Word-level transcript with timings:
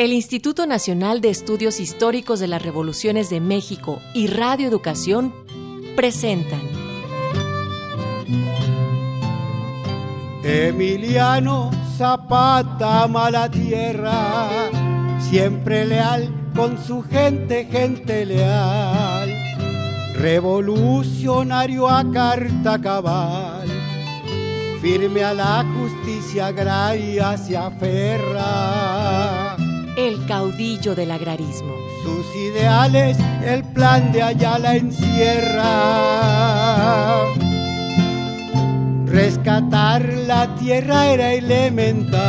el 0.00 0.14
Instituto 0.14 0.64
Nacional 0.64 1.20
de 1.20 1.28
Estudios 1.28 1.78
Históricos 1.78 2.40
de 2.40 2.48
las 2.48 2.62
Revoluciones 2.62 3.28
de 3.28 3.38
México 3.38 4.00
y 4.14 4.28
Radio 4.28 4.66
Educación 4.66 5.34
presentan. 5.94 6.62
Emiliano 10.42 11.70
Zapata 11.98 13.06
mala 13.08 13.50
tierra, 13.50 14.70
siempre 15.30 15.84
leal 15.84 16.32
con 16.56 16.82
su 16.82 17.02
gente, 17.02 17.66
gente 17.66 18.24
leal, 18.24 19.28
revolucionario 20.14 21.86
a 21.86 22.10
carta 22.10 22.80
cabal, 22.80 23.68
firme 24.80 25.22
a 25.24 25.34
la 25.34 25.62
justicia 25.74 26.46
agraria 26.46 27.36
se 27.36 27.54
aferra 27.54 29.39
el 30.08 30.26
caudillo 30.26 30.94
del 30.94 31.10
agrarismo. 31.10 31.74
Sus 32.02 32.26
ideales, 32.34 33.18
el 33.44 33.62
plan 33.64 34.12
de 34.12 34.22
Ayala 34.22 34.76
encierra. 34.76 35.66
Rescatar 39.06 40.02
la 40.26 40.54
tierra 40.56 41.06
era 41.08 41.32
elemental. 41.34 42.20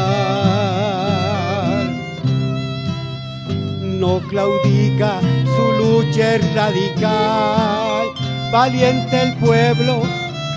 No 3.99 4.19
claudica, 4.27 5.22
su 5.55 5.72
lucha 5.83 6.35
es 6.35 6.53
radical. 6.53 8.08
Valiente 8.52 9.22
el 9.22 9.33
pueblo, 9.38 10.02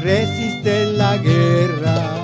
resiste 0.03 0.83
en 0.83 0.99
la 0.99 1.17
guerra. 1.19 2.17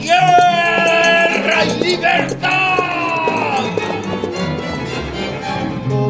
¡Guerra 0.00 1.64
y 1.64 1.84
libertad! 1.84 2.57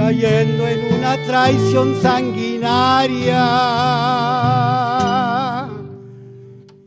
cayendo 0.00 0.66
en 0.66 0.94
una 0.94 1.14
traición 1.26 1.94
sanguinaria. 2.00 3.44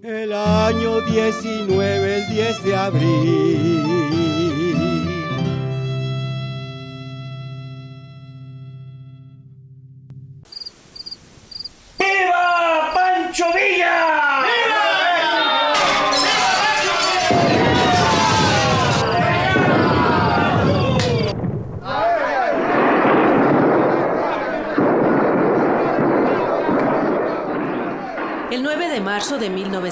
El 0.01 0.33
año 0.33 1.01
19, 1.01 2.15
el 2.17 2.27
10 2.33 2.63
de 2.63 2.75
abril. 2.75 3.72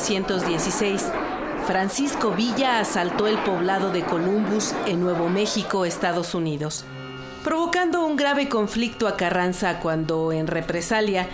1916, 0.09 1.11
Francisco 1.67 2.31
Villa 2.31 2.79
asaltó 2.79 3.27
el 3.27 3.37
poblado 3.39 3.91
de 3.91 4.03
Columbus 4.03 4.73
en 4.87 4.99
Nuevo 4.99 5.29
México, 5.29 5.85
Estados 5.85 6.33
Unidos, 6.33 6.85
provocando 7.43 8.03
un 8.05 8.15
grave 8.15 8.49
conflicto 8.49 9.07
a 9.07 9.15
Carranza 9.15 9.79
cuando, 9.79 10.31
en 10.31 10.47
represalia, 10.47 11.27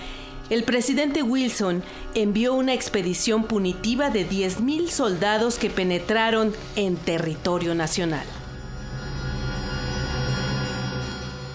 el 0.50 0.64
presidente 0.64 1.24
Wilson 1.24 1.84
envió 2.14 2.54
una 2.54 2.74
expedición 2.74 3.46
punitiva 3.46 4.10
de 4.10 4.28
10.000 4.28 4.90
soldados 4.90 5.58
que 5.58 5.70
penetraron 5.70 6.54
en 6.76 6.98
territorio 6.98 7.74
nacional. 7.74 8.26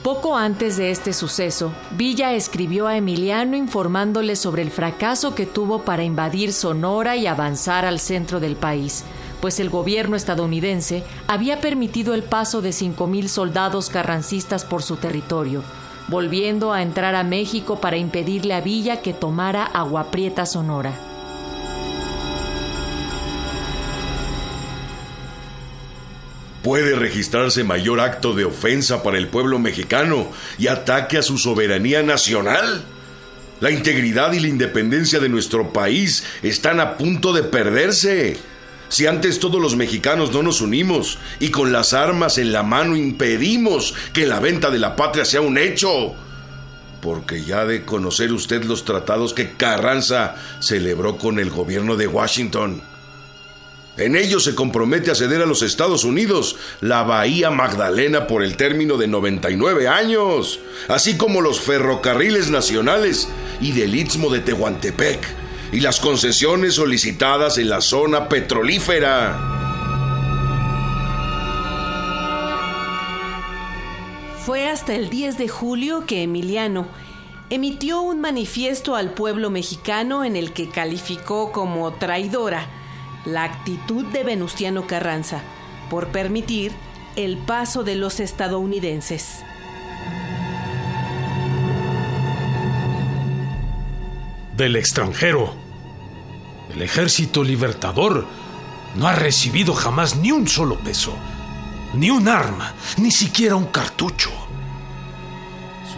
Poco 0.02 0.36
antes 0.36 0.76
de 0.76 0.90
este 0.90 1.12
suceso, 1.12 1.70
Villa 1.92 2.32
escribió 2.32 2.88
a 2.88 2.96
Emiliano 2.96 3.56
informándole 3.56 4.34
sobre 4.34 4.62
el 4.62 4.72
fracaso 4.72 5.36
que 5.36 5.46
tuvo 5.46 5.82
para 5.82 6.02
invadir 6.02 6.52
Sonora 6.52 7.14
y 7.14 7.28
avanzar 7.28 7.84
al 7.84 8.00
centro 8.00 8.40
del 8.40 8.56
país, 8.56 9.04
pues 9.40 9.60
el 9.60 9.70
gobierno 9.70 10.16
estadounidense 10.16 11.04
había 11.28 11.60
permitido 11.60 12.14
el 12.14 12.24
paso 12.24 12.62
de 12.62 12.70
5.000 12.70 13.28
soldados 13.28 13.90
carrancistas 13.90 14.64
por 14.64 14.82
su 14.82 14.96
territorio, 14.96 15.62
volviendo 16.08 16.72
a 16.72 16.82
entrar 16.82 17.14
a 17.14 17.22
México 17.22 17.80
para 17.80 17.96
impedirle 17.96 18.54
a 18.54 18.60
Villa 18.60 19.02
que 19.02 19.12
tomara 19.12 19.62
Agua 19.64 20.10
Prieta 20.10 20.46
Sonora. 20.46 21.11
Puede 26.62 26.94
registrarse 26.94 27.64
mayor 27.64 28.00
acto 28.00 28.34
de 28.34 28.44
ofensa 28.44 29.02
para 29.02 29.18
el 29.18 29.28
pueblo 29.28 29.58
mexicano 29.58 30.30
y 30.58 30.68
ataque 30.68 31.18
a 31.18 31.22
su 31.22 31.38
soberanía 31.38 32.02
nacional. 32.02 32.84
La 33.60 33.70
integridad 33.70 34.32
y 34.32 34.40
la 34.40 34.48
independencia 34.48 35.20
de 35.20 35.28
nuestro 35.28 35.72
país 35.72 36.24
están 36.42 36.80
a 36.80 36.96
punto 36.96 37.32
de 37.32 37.42
perderse. 37.42 38.36
Si 38.88 39.06
antes 39.06 39.38
todos 39.38 39.60
los 39.60 39.76
mexicanos 39.76 40.32
no 40.32 40.42
nos 40.42 40.60
unimos 40.60 41.18
y 41.40 41.50
con 41.50 41.72
las 41.72 41.94
armas 41.94 42.38
en 42.38 42.52
la 42.52 42.62
mano 42.62 42.96
impedimos 42.96 43.94
que 44.12 44.26
la 44.26 44.40
venta 44.40 44.70
de 44.70 44.78
la 44.78 44.96
patria 44.96 45.24
sea 45.24 45.40
un 45.40 45.58
hecho. 45.58 46.14
Porque 47.00 47.42
ya 47.44 47.64
de 47.64 47.84
conocer 47.84 48.32
usted 48.32 48.64
los 48.64 48.84
tratados 48.84 49.32
que 49.32 49.52
Carranza 49.52 50.36
celebró 50.60 51.16
con 51.16 51.38
el 51.38 51.50
gobierno 51.50 51.96
de 51.96 52.06
Washington. 52.06 52.91
En 53.98 54.16
ellos 54.16 54.44
se 54.44 54.54
compromete 54.54 55.10
a 55.10 55.14
ceder 55.14 55.42
a 55.42 55.46
los 55.46 55.60
Estados 55.60 56.04
Unidos 56.04 56.56
la 56.80 57.02
Bahía 57.02 57.50
Magdalena 57.50 58.26
por 58.26 58.42
el 58.42 58.56
término 58.56 58.96
de 58.96 59.06
99 59.06 59.86
años, 59.86 60.60
así 60.88 61.18
como 61.18 61.42
los 61.42 61.60
ferrocarriles 61.60 62.48
nacionales 62.48 63.28
y 63.60 63.72
del 63.72 63.94
Istmo 63.94 64.30
de 64.30 64.40
Tehuantepec 64.40 65.20
y 65.72 65.80
las 65.80 66.00
concesiones 66.00 66.74
solicitadas 66.74 67.58
en 67.58 67.68
la 67.68 67.82
zona 67.82 68.30
petrolífera. 68.30 69.38
Fue 74.46 74.68
hasta 74.68 74.94
el 74.94 75.10
10 75.10 75.36
de 75.36 75.48
julio 75.48 76.06
que 76.06 76.22
Emiliano 76.22 76.88
emitió 77.50 78.00
un 78.00 78.22
manifiesto 78.22 78.96
al 78.96 79.12
pueblo 79.12 79.50
mexicano 79.50 80.24
en 80.24 80.36
el 80.36 80.54
que 80.54 80.70
calificó 80.70 81.52
como 81.52 81.92
traidora 81.92 82.81
la 83.24 83.44
actitud 83.44 84.04
de 84.06 84.24
Venustiano 84.24 84.86
Carranza 84.86 85.42
por 85.90 86.08
permitir 86.08 86.72
el 87.16 87.36
paso 87.36 87.84
de 87.84 87.94
los 87.94 88.20
estadounidenses. 88.20 89.44
Del 94.56 94.76
extranjero, 94.76 95.54
el 96.74 96.82
ejército 96.82 97.42
libertador 97.44 98.26
no 98.94 99.08
ha 99.08 99.14
recibido 99.14 99.74
jamás 99.74 100.16
ni 100.16 100.32
un 100.32 100.46
solo 100.48 100.78
peso, 100.78 101.14
ni 101.94 102.10
un 102.10 102.28
arma, 102.28 102.74
ni 102.98 103.10
siquiera 103.10 103.56
un 103.56 103.66
cartucho. 103.66 104.41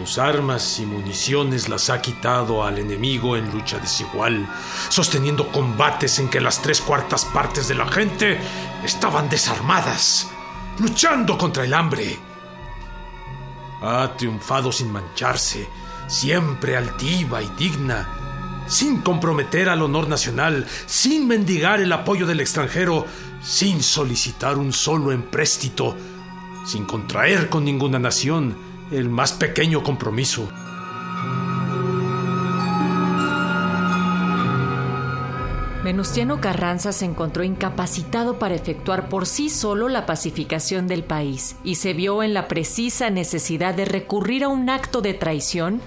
Sus 0.05 0.19
armas 0.19 0.81
y 0.81 0.85
municiones 0.85 1.71
las 1.71 1.89
ha 1.89 2.03
quitado 2.03 2.63
al 2.63 2.79
enemigo 2.79 3.39
en 3.39 3.51
lucha 3.51 3.79
desigual, 3.79 4.47
sosteniendo 4.91 5.51
combates 5.51 6.19
en 6.19 6.29
que 6.29 6.43
las 6.43 6.61
tres 6.61 6.83
cuartas 6.83 7.25
partes 7.25 7.69
de 7.69 7.75
la 7.75 7.87
gente 7.91 8.39
estaban 8.85 9.31
desarmadas, 9.31 10.29
luchando 10.79 11.39
contra 11.39 11.65
el 11.65 11.73
hambre. 11.73 12.19
Ha 13.81 14.15
triunfado 14.19 14.73
sin 14.73 14.93
mancharse, 14.93 15.67
siempre 16.07 16.77
altiva 16.77 17.41
y 17.41 17.49
digna, 17.57 18.07
sin 18.67 19.01
comprometer 19.01 19.71
al 19.71 19.81
honor 19.81 20.07
nacional, 20.07 20.67
sin 20.85 21.27
mendigar 21.27 21.81
el 21.81 21.91
apoyo 21.95 22.27
del 22.27 22.41
extranjero, 22.41 23.07
sin 23.43 23.83
solicitar 23.83 24.59
un 24.59 24.75
solo 24.75 25.13
empréstito, 25.13 25.97
sin 26.67 26.85
contraer 26.85 27.49
con 27.49 27.65
ninguna 27.65 27.99
nación, 27.99 28.74
el 28.99 29.11
más 29.11 29.33
pequeño 29.33 29.83
compromiso. 29.83 30.49
Venustiano 35.83 36.41
Carranza 36.41 36.93
se 36.93 37.05
encontró 37.05 37.45
incapacitado 37.45 38.39
para 38.39 38.55
efectuar 38.55 39.11
por 39.11 39.27
sí 39.27 39.51
solo 39.51 39.91
la 39.91 40.07
pacificación 40.07 40.87
del 40.89 41.05
país 41.05 41.57
y 41.63 41.75
se 41.75 41.93
vio 41.93 42.23
en 42.23 42.33
la 42.33 42.49
precisa 42.49 43.11
necesidad 43.11 43.75
de 43.75 43.85
recurrir 43.85 44.45
a 44.45 44.49
un 44.49 44.71
acto 44.71 45.03
de 45.03 45.13
traición 45.13 45.83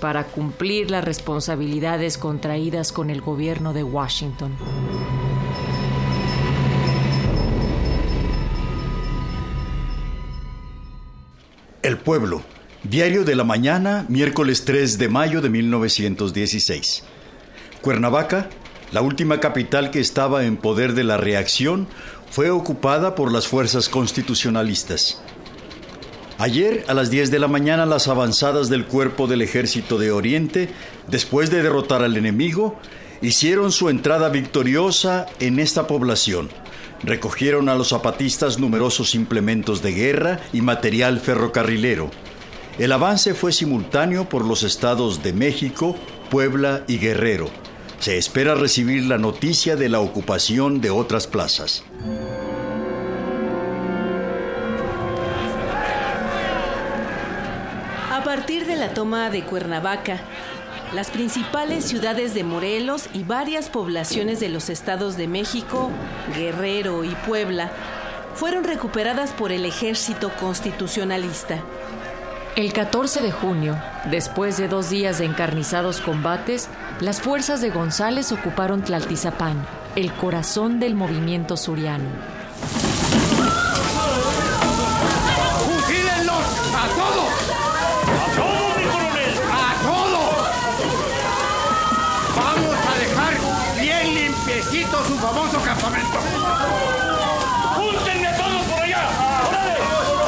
para 0.00 0.24
cumplir 0.24 0.90
las 0.90 1.04
responsabilidades 1.04 2.18
contraídas 2.18 2.90
con 2.90 3.08
el 3.08 3.20
gobierno 3.20 3.72
de 3.72 3.84
Washington. 3.84 4.56
El 11.86 11.98
pueblo. 11.98 12.42
Diario 12.82 13.22
de 13.22 13.36
la 13.36 13.44
mañana, 13.44 14.06
miércoles 14.08 14.64
3 14.64 14.98
de 14.98 15.08
mayo 15.08 15.40
de 15.40 15.50
1916. 15.50 17.04
Cuernavaca, 17.80 18.48
la 18.90 19.02
última 19.02 19.38
capital 19.38 19.92
que 19.92 20.00
estaba 20.00 20.46
en 20.46 20.56
poder 20.56 20.94
de 20.94 21.04
la 21.04 21.16
reacción, 21.16 21.86
fue 22.28 22.50
ocupada 22.50 23.14
por 23.14 23.30
las 23.30 23.46
fuerzas 23.46 23.88
constitucionalistas. 23.88 25.22
Ayer 26.38 26.84
a 26.88 26.94
las 26.94 27.08
10 27.08 27.30
de 27.30 27.38
la 27.38 27.46
mañana 27.46 27.86
las 27.86 28.08
avanzadas 28.08 28.68
del 28.68 28.86
cuerpo 28.86 29.28
del 29.28 29.42
ejército 29.42 29.96
de 29.96 30.10
Oriente, 30.10 30.68
después 31.06 31.50
de 31.50 31.62
derrotar 31.62 32.02
al 32.02 32.16
enemigo, 32.16 32.80
hicieron 33.22 33.70
su 33.70 33.90
entrada 33.90 34.28
victoriosa 34.28 35.26
en 35.38 35.60
esta 35.60 35.86
población. 35.86 36.48
Recogieron 37.06 37.68
a 37.68 37.76
los 37.76 37.90
zapatistas 37.90 38.58
numerosos 38.58 39.14
implementos 39.14 39.80
de 39.80 39.92
guerra 39.92 40.40
y 40.52 40.60
material 40.60 41.20
ferrocarrilero. 41.20 42.10
El 42.80 42.90
avance 42.90 43.32
fue 43.32 43.52
simultáneo 43.52 44.28
por 44.28 44.44
los 44.44 44.64
estados 44.64 45.22
de 45.22 45.32
México, 45.32 45.94
Puebla 46.30 46.82
y 46.88 46.98
Guerrero. 46.98 47.48
Se 48.00 48.18
espera 48.18 48.56
recibir 48.56 49.04
la 49.04 49.18
noticia 49.18 49.76
de 49.76 49.88
la 49.88 50.00
ocupación 50.00 50.80
de 50.80 50.90
otras 50.90 51.28
plazas. 51.28 51.84
A 58.12 58.24
partir 58.24 58.66
de 58.66 58.74
la 58.74 58.92
toma 58.94 59.30
de 59.30 59.44
Cuernavaca, 59.44 60.20
las 60.96 61.10
principales 61.10 61.84
ciudades 61.84 62.32
de 62.32 62.42
Morelos 62.42 63.10
y 63.12 63.22
varias 63.22 63.68
poblaciones 63.68 64.40
de 64.40 64.48
los 64.48 64.70
estados 64.70 65.18
de 65.18 65.28
México, 65.28 65.90
Guerrero 66.34 67.04
y 67.04 67.10
Puebla 67.26 67.70
fueron 68.34 68.64
recuperadas 68.64 69.32
por 69.32 69.52
el 69.52 69.66
ejército 69.66 70.32
constitucionalista. 70.40 71.62
El 72.56 72.72
14 72.72 73.20
de 73.20 73.30
junio, 73.30 73.78
después 74.10 74.56
de 74.56 74.68
dos 74.68 74.88
días 74.88 75.18
de 75.18 75.26
encarnizados 75.26 76.00
combates, 76.00 76.70
las 77.00 77.20
fuerzas 77.20 77.60
de 77.60 77.68
González 77.68 78.32
ocuparon 78.32 78.82
Tlaltizapán, 78.82 79.66
el 79.96 80.10
corazón 80.14 80.80
del 80.80 80.94
movimiento 80.94 81.58
suriano. 81.58 82.06
Campamento. 96.16 97.16
¡Júntenme 97.76 98.28
todos 98.36 98.62
por 98.66 98.80
allá! 98.80 99.02
¡Órale! 99.48 99.74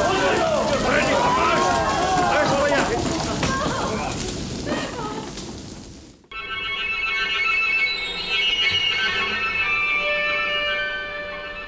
¡Júntenlos! 0.07 0.85
¡Órale, 0.85 1.13
papás! 1.15 1.59
¡Eso, 2.43 2.61
vaya! 2.61 2.81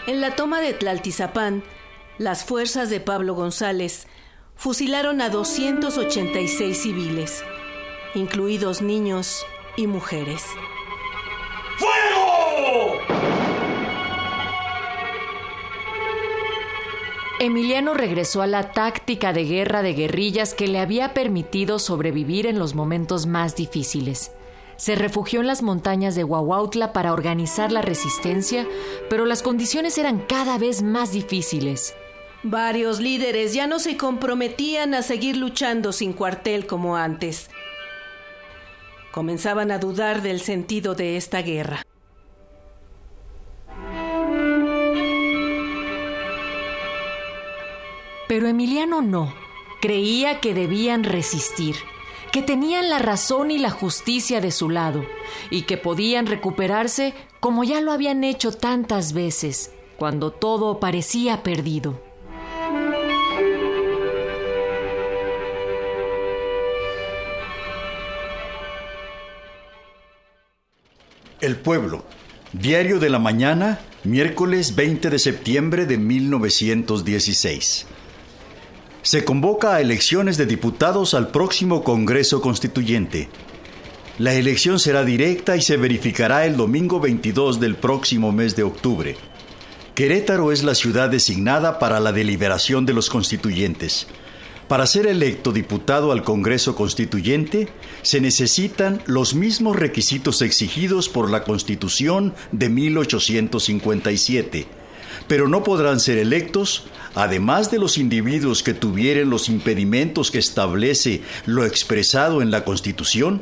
En 0.08 0.22
la 0.22 0.36
toma 0.36 0.62
de 0.62 0.74
Tlaltizapán, 0.74 1.64
las 2.18 2.44
fuerzas 2.44 2.90
de 2.90 3.00
Pablo 3.00 3.34
González 3.34 4.08
fusilaron 4.56 5.22
a 5.22 5.30
286 5.30 6.78
civiles, 6.78 7.44
incluidos 8.14 8.82
niños 8.82 9.46
y 9.78 9.88
mujeres. 9.88 10.46
Emiliano 17.44 17.96
regresó 17.96 18.44
a 18.44 18.48
la 18.48 18.72
táctica 18.72 19.34
de 19.34 19.46
guerra 19.46 19.82
de 19.82 19.94
guerrillas 19.94 20.54
que 20.54 20.68
le 20.68 20.78
había 20.78 21.16
permitido 21.16 21.80
sobrevivir 21.80 22.46
en 22.46 22.60
los 22.60 22.76
momentos 22.76 23.26
más 23.26 23.56
difíciles. 23.56 24.32
Se 24.76 24.94
refugió 24.94 25.40
en 25.42 25.48
las 25.48 25.64
montañas 25.64 26.14
de 26.14 26.24
Huahuautla 26.24 26.94
para 26.94 27.14
organizar 27.14 27.72
la 27.72 27.82
resistencia, 27.82 28.68
pero 29.10 29.26
las 29.26 29.42
condiciones 29.42 29.98
eran 29.98 30.20
cada 30.20 30.60
vez 30.60 30.84
más 30.84 31.14
difíciles. 31.14 31.96
Varios 32.44 33.00
líderes 33.00 33.56
ya 33.56 33.66
no 33.66 33.80
se 33.80 33.98
comprometían 33.98 34.94
a 34.94 35.02
seguir 35.02 35.36
luchando 35.36 35.94
sin 35.94 36.14
cuartel 36.14 36.68
como 36.68 36.96
antes. 36.96 37.50
Comenzaban 39.12 39.72
a 39.72 39.80
dudar 39.80 40.22
del 40.22 40.42
sentido 40.42 40.94
de 40.94 41.18
esta 41.18 41.42
guerra. 41.42 41.82
Pero 48.32 48.48
Emiliano 48.48 49.02
no. 49.02 49.34
Creía 49.82 50.40
que 50.40 50.54
debían 50.54 51.04
resistir, 51.04 51.76
que 52.32 52.42
tenían 52.42 52.90
la 52.90 52.98
razón 52.98 53.52
y 53.52 53.58
la 53.58 53.72
justicia 53.72 54.40
de 54.40 54.52
su 54.52 54.70
lado, 54.70 55.04
y 55.50 55.64
que 55.64 55.76
podían 55.76 56.28
recuperarse 56.28 57.14
como 57.42 57.66
ya 57.66 57.82
lo 57.82 57.92
habían 57.92 58.24
hecho 58.24 58.54
tantas 58.54 59.12
veces, 59.12 59.72
cuando 59.98 60.32
todo 60.32 60.80
parecía 60.80 61.44
perdido. 61.44 62.02
El 71.42 71.58
pueblo. 71.58 72.06
Diario 72.54 73.00
de 73.00 73.10
la 73.10 73.20
mañana, 73.20 73.82
miércoles 74.06 74.78
20 74.78 75.10
de 75.10 75.20
septiembre 75.20 75.86
de 75.86 75.98
1916. 75.98 77.88
Se 79.04 79.26
convoca 79.26 79.74
a 79.74 79.82
elecciones 79.82 80.38
de 80.38 80.46
diputados 80.46 81.16
al 81.16 81.30
próximo 81.30 81.84
Congreso 81.84 82.40
Constituyente. 82.40 83.30
La 84.20 84.36
elección 84.36 84.78
será 84.78 85.04
directa 85.04 85.58
y 85.58 85.62
se 85.62 85.76
verificará 85.76 86.46
el 86.46 86.56
domingo 86.56 87.00
22 87.00 87.60
del 87.60 87.76
próximo 87.76 88.32
mes 88.32 88.56
de 88.56 88.62
octubre. 88.62 89.18
Querétaro 89.96 90.52
es 90.52 90.64
la 90.64 90.76
ciudad 90.76 91.10
designada 91.10 91.80
para 91.80 92.00
la 92.00 92.12
deliberación 92.12 92.86
de 92.86 92.94
los 92.94 93.10
constituyentes. 93.10 94.06
Para 94.68 94.86
ser 94.86 95.08
electo 95.08 95.52
diputado 95.52 96.12
al 96.12 96.24
Congreso 96.24 96.76
Constituyente 96.76 97.70
se 98.04 98.22
necesitan 98.22 99.02
los 99.08 99.34
mismos 99.34 99.76
requisitos 99.78 100.44
exigidos 100.44 101.10
por 101.10 101.32
la 101.32 101.44
Constitución 101.44 102.36
de 102.52 102.70
1857, 102.70 104.68
pero 105.28 105.48
no 105.48 105.64
podrán 105.64 106.00
ser 106.00 106.20
electos, 106.20 106.86
además 107.16 107.72
de 107.72 107.80
los 107.80 107.98
individuos 107.98 108.64
que 108.64 108.74
tuvieren 108.74 109.30
los 109.30 109.50
impedimentos 109.50 110.32
que 110.32 110.40
establece 110.40 111.22
lo 111.46 111.66
expresado 111.66 112.42
en 112.42 112.52
la 112.52 112.64
Constitución, 112.64 113.42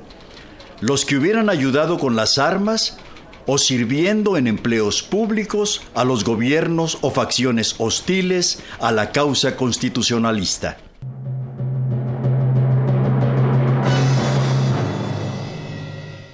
los 0.82 1.06
que 1.06 1.18
hubieran 1.18 1.50
ayudado 1.50 1.98
con 1.98 2.16
las 2.16 2.38
armas 2.38 2.98
o 3.46 3.58
sirviendo 3.58 4.38
en 4.38 4.48
empleos 4.48 5.02
públicos 5.02 5.82
a 5.96 6.04
los 6.04 6.24
gobiernos 6.24 7.00
o 7.02 7.12
facciones 7.12 7.76
hostiles 7.80 8.62
a 8.80 8.92
la 8.92 9.12
causa 9.12 9.56
constitucionalista. 9.56 10.78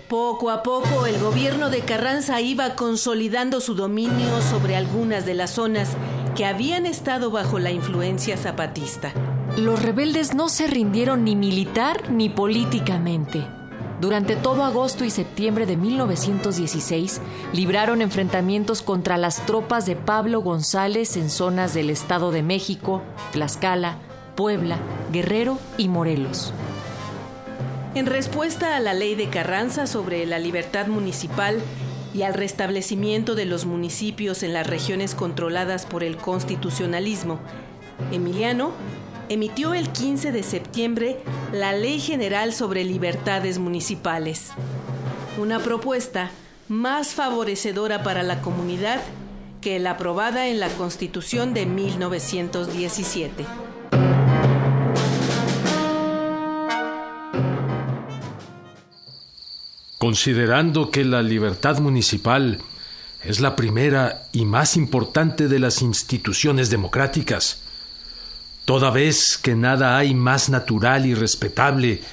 Poco 0.10 0.52
a 0.52 0.62
poco 0.62 1.06
el 1.06 1.18
gobierno 1.20 1.70
de 1.70 1.80
Carranza 1.80 2.42
iba 2.42 2.76
consolidando 2.76 3.62
su 3.62 3.74
dominio 3.74 4.42
sobre 4.42 4.76
algunas 4.76 5.26
de 5.26 5.34
las 5.34 5.52
zonas 5.52 5.96
que 6.36 6.46
habían 6.46 6.86
estado 6.86 7.32
bajo 7.32 7.60
la 7.60 7.72
influencia 7.72 8.36
zapatista. 8.36 9.14
Los 9.58 9.82
rebeldes 9.82 10.36
no 10.36 10.50
se 10.50 10.68
rindieron 10.68 11.24
ni 11.24 11.36
militar 11.36 12.12
ni 12.12 12.28
políticamente. 12.28 13.48
Durante 14.02 14.36
todo 14.36 14.66
agosto 14.66 15.06
y 15.06 15.10
septiembre 15.10 15.66
de 15.66 15.78
1916 15.78 17.22
libraron 17.54 18.02
enfrentamientos 18.02 18.82
contra 18.82 19.18
las 19.18 19.46
tropas 19.46 19.86
de 19.86 19.96
Pablo 19.96 20.42
González 20.42 21.16
en 21.16 21.30
zonas 21.30 21.74
del 21.74 21.90
Estado 21.90 22.32
de 22.32 22.44
México, 22.44 23.02
Tlaxcala, 23.32 23.98
Puebla, 24.36 24.78
Guerrero 25.14 25.58
y 25.78 25.88
Morelos. 25.88 26.54
En 27.96 28.08
respuesta 28.08 28.76
a 28.76 28.82
la 28.82 28.94
ley 28.94 29.16
de 29.16 29.30
Carranza 29.30 29.88
sobre 29.88 30.26
la 30.26 30.38
libertad 30.40 30.88
municipal 30.88 31.62
y 32.16 32.24
al 32.24 32.34
restablecimiento 32.34 33.36
de 33.36 33.44
los 33.44 33.66
municipios 33.66 34.42
en 34.42 34.54
las 34.54 34.66
regiones 34.66 35.16
controladas 35.16 35.86
por 35.86 36.02
el 36.02 36.16
constitucionalismo, 36.16 37.40
Emiliano 38.10 38.72
emitió 39.28 39.74
el 39.74 39.90
15 39.90 40.32
de 40.32 40.42
septiembre 40.42 41.18
la 41.52 41.74
Ley 41.74 42.00
General 42.00 42.54
sobre 42.54 42.86
Libertades 42.86 43.60
Municipales, 43.60 44.52
una 45.38 45.60
propuesta 45.60 46.32
más 46.70 47.10
favorecedora 47.10 48.02
para 48.02 48.24
la 48.24 48.42
comunidad 48.42 49.02
que 49.60 49.78
la 49.80 49.92
aprobada 49.92 50.48
en 50.48 50.62
la 50.62 50.70
Constitución 50.70 51.54
de 51.54 51.66
1917. 51.66 53.46
Considerando 60.06 60.92
que 60.92 61.04
la 61.04 61.24
libertad 61.24 61.80
municipal 61.80 62.60
es 63.24 63.40
la 63.40 63.56
primera 63.56 64.28
y 64.34 64.46
más 64.46 64.78
importante 64.78 65.48
de 65.48 65.58
las 65.58 65.82
instituciones 65.82 66.70
democráticas, 66.70 67.62
toda 68.66 68.92
vez 68.92 69.40
que 69.40 69.56
nada 69.56 69.98
hay 69.98 70.14
más 70.14 70.50
natural 70.50 71.08
y 71.08 71.16
respetable 71.16 72.04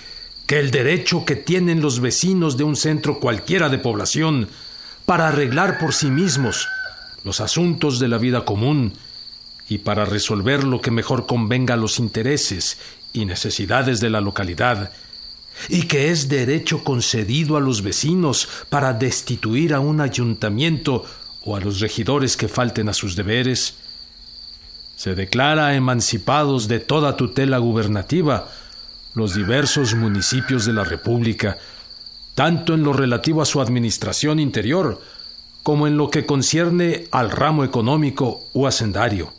que 0.46 0.58
el 0.58 0.70
derecho 0.70 1.26
que 1.26 1.36
tienen 1.36 1.82
los 1.82 2.00
vecinos 2.00 2.56
de 2.56 2.64
un 2.64 2.76
centro 2.76 3.20
cualquiera 3.20 3.68
de 3.68 3.76
población 3.76 4.48
para 5.04 5.28
arreglar 5.28 5.78
por 5.78 5.92
sí 5.92 6.10
mismos 6.10 6.68
los 7.24 7.42
asuntos 7.42 7.98
de 7.98 8.08
la 8.08 8.16
vida 8.16 8.46
común 8.46 8.94
y 9.68 9.76
para 9.76 10.06
resolver 10.06 10.64
lo 10.64 10.80
que 10.80 10.90
mejor 10.90 11.26
convenga 11.26 11.74
a 11.74 11.76
los 11.76 11.98
intereses 11.98 12.78
y 13.12 13.26
necesidades 13.26 14.00
de 14.00 14.08
la 14.08 14.22
localidad, 14.22 14.92
y 15.68 15.82
que 15.82 16.10
es 16.10 16.28
derecho 16.28 16.84
concedido 16.84 17.56
a 17.56 17.60
los 17.60 17.82
vecinos 17.82 18.48
para 18.68 18.92
destituir 18.92 19.74
a 19.74 19.80
un 19.80 20.00
ayuntamiento 20.00 21.04
o 21.44 21.56
a 21.56 21.60
los 21.60 21.80
regidores 21.80 22.36
que 22.36 22.48
falten 22.48 22.88
a 22.88 22.94
sus 22.94 23.16
deberes, 23.16 23.74
se 24.96 25.14
declara 25.14 25.74
emancipados 25.74 26.68
de 26.68 26.80
toda 26.80 27.16
tutela 27.16 27.58
gubernativa 27.58 28.48
los 29.14 29.34
diversos 29.34 29.94
municipios 29.94 30.64
de 30.64 30.72
la 30.72 30.84
República, 30.84 31.58
tanto 32.34 32.74
en 32.74 32.82
lo 32.82 32.92
relativo 32.92 33.42
a 33.42 33.46
su 33.46 33.60
administración 33.60 34.38
interior 34.38 35.00
como 35.62 35.86
en 35.86 35.96
lo 35.96 36.10
que 36.10 36.26
concierne 36.26 37.08
al 37.10 37.30
ramo 37.30 37.64
económico 37.64 38.44
o 38.52 38.66
hacendario. 38.66 39.32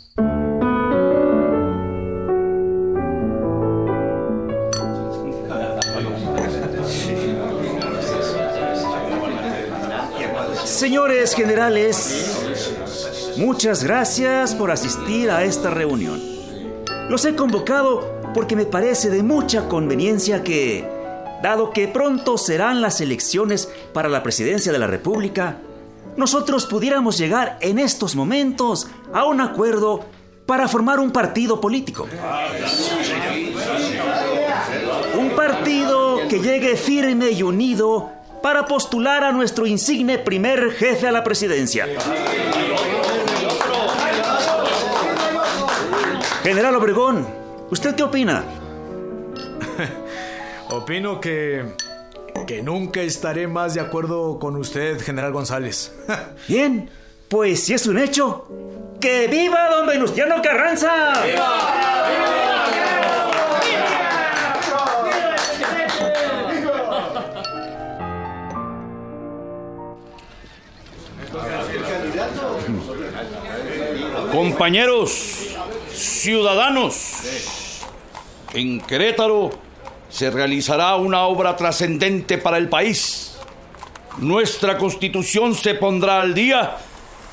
Generales, 11.36 12.38
muchas 13.38 13.84
gracias 13.84 14.54
por 14.54 14.70
asistir 14.72 15.32
a 15.32 15.44
esta 15.44 15.70
reunión. 15.70 16.22
Los 17.10 17.26
he 17.26 17.36
convocado 17.36 18.22
porque 18.34 18.56
me 18.56 18.66
parece 18.66 19.10
de 19.10 19.24
mucha 19.24 19.68
conveniencia 19.68 20.44
que, 20.44 20.88
dado 21.42 21.72
que 21.72 21.88
pronto 21.88 22.38
serán 22.38 22.82
las 22.82 23.02
elecciones 23.02 23.70
para 23.94 24.10
la 24.10 24.22
presidencia 24.22 24.72
de 24.72 24.80
la 24.80 24.88
República, 24.88 25.58
nosotros 26.18 26.66
pudiéramos 26.68 27.18
llegar 27.18 27.58
en 27.62 27.80
estos 27.80 28.16
momentos 28.16 28.88
a 29.14 29.26
un 29.26 29.42
acuerdo 29.42 30.06
para 30.46 30.68
formar 30.68 31.00
un 31.00 31.12
partido 31.12 31.60
político. 31.60 32.08
Un 35.18 35.30
partido 35.32 36.20
que 36.30 36.40
llegue 36.40 36.76
firme 36.76 37.32
y 37.32 37.44
unido 37.44 38.12
para 38.44 38.66
postular 38.66 39.24
a 39.24 39.32
nuestro 39.32 39.66
insigne 39.66 40.20
primer 40.20 40.74
jefe 40.74 41.08
a 41.08 41.14
la 41.14 41.24
presidencia. 41.24 41.88
General 46.44 46.76
Obregón, 46.76 47.26
¿usted 47.72 47.96
qué 47.96 48.04
opina? 48.04 48.44
Opino 50.70 51.22
que 51.22 51.64
que 52.46 52.62
nunca 52.62 53.02
estaré 53.02 53.48
más 53.48 53.76
de 53.76 53.80
acuerdo 53.80 54.38
con 54.40 54.58
usted, 54.58 55.00
general 55.00 55.32
González. 55.32 55.94
Bien, 56.50 56.90
pues 57.30 57.64
si 57.64 57.74
es 57.74 57.88
un 57.88 57.98
hecho, 57.98 58.46
¡que 59.00 59.28
viva 59.28 59.70
don 59.70 59.88
Venustiano 59.88 60.42
Carranza! 60.42 61.14
Compañeros, 74.34 75.50
ciudadanos, 75.94 76.96
en 78.56 78.82
Querétaro 78.82 79.52
se 80.10 80.32
realizará 80.32 80.96
una 80.96 81.28
obra 81.28 81.56
trascendente 81.56 82.40
para 82.40 82.58
el 82.58 82.68
país. 82.68 83.38
Nuestra 84.18 84.80
constitución 84.80 85.54
se 85.54 85.76
pondrá 85.76 86.20
al 86.20 86.34
día 86.34 86.78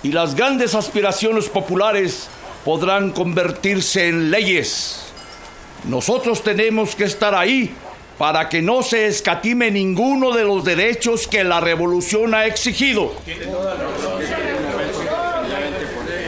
y 0.02 0.12
las 0.12 0.34
grandes 0.34 0.74
aspiraciones 0.74 1.48
populares 1.48 2.28
podrán 2.66 3.12
convertirse 3.12 4.08
en 4.08 4.30
leyes. 4.30 5.10
Nosotros 5.84 6.42
tenemos 6.42 6.94
que 6.94 7.04
estar 7.04 7.34
ahí 7.34 7.74
para 8.18 8.46
que 8.50 8.60
no 8.60 8.82
se 8.82 9.06
escatime 9.06 9.70
ninguno 9.70 10.32
de 10.32 10.44
los 10.44 10.64
derechos 10.64 11.26
que 11.26 11.44
la 11.44 11.60
revolución 11.60 12.34
ha 12.34 12.44
exigido. 12.44 13.14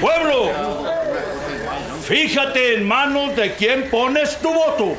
Pueblo, 0.01 0.32
fíjate 2.03 2.75
en 2.75 2.87
manos 2.87 3.37
de 3.37 3.55
quien 3.55 3.89
pones 3.89 4.37
tu 4.39 4.53
voto. 4.53 4.97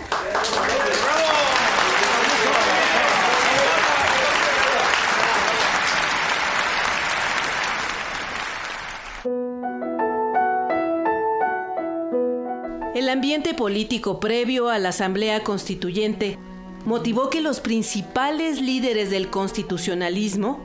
El 12.96 13.10
ambiente 13.10 13.54
político 13.54 14.20
previo 14.20 14.70
a 14.70 14.80
la 14.80 14.90
Asamblea 14.90 15.44
Constituyente 15.44 16.38
motivó 16.86 17.30
que 17.30 17.42
los 17.42 17.60
principales 17.60 18.62
líderes 18.62 19.10
del 19.10 19.30
constitucionalismo, 19.30 20.60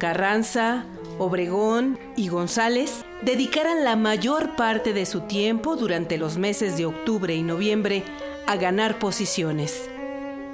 Carranza, 0.00 0.86
Obregón 1.18 1.98
y 2.16 2.28
González, 2.28 3.04
dedicaran 3.22 3.84
la 3.84 3.96
mayor 3.96 4.56
parte 4.56 4.92
de 4.92 5.06
su 5.06 5.22
tiempo 5.22 5.76
durante 5.76 6.18
los 6.18 6.38
meses 6.38 6.76
de 6.76 6.86
octubre 6.86 7.34
y 7.34 7.42
noviembre 7.42 8.04
a 8.46 8.56
ganar 8.56 8.98
posiciones. 8.98 9.88